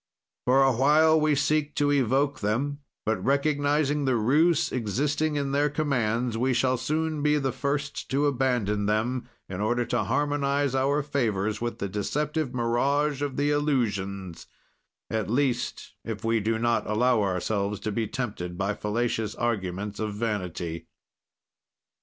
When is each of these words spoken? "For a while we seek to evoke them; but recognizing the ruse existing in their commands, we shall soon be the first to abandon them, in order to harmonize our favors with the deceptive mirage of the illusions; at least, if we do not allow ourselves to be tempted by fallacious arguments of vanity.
"For 0.45 0.63
a 0.63 0.71
while 0.73 1.21
we 1.21 1.35
seek 1.35 1.75
to 1.75 1.91
evoke 1.91 2.39
them; 2.39 2.79
but 3.05 3.23
recognizing 3.23 4.05
the 4.05 4.15
ruse 4.15 4.71
existing 4.71 5.35
in 5.35 5.51
their 5.51 5.69
commands, 5.69 6.35
we 6.39 6.55
shall 6.55 6.77
soon 6.77 7.21
be 7.21 7.37
the 7.37 7.51
first 7.51 8.09
to 8.09 8.25
abandon 8.25 8.87
them, 8.87 9.29
in 9.47 9.61
order 9.61 9.85
to 9.85 10.05
harmonize 10.05 10.73
our 10.73 11.03
favors 11.03 11.61
with 11.61 11.77
the 11.77 11.87
deceptive 11.87 12.51
mirage 12.51 13.21
of 13.21 13.37
the 13.37 13.51
illusions; 13.51 14.47
at 15.11 15.29
least, 15.29 15.93
if 16.03 16.25
we 16.25 16.39
do 16.39 16.57
not 16.57 16.87
allow 16.89 17.21
ourselves 17.21 17.79
to 17.81 17.91
be 17.91 18.07
tempted 18.07 18.57
by 18.57 18.73
fallacious 18.73 19.35
arguments 19.35 19.99
of 19.99 20.15
vanity. 20.15 20.87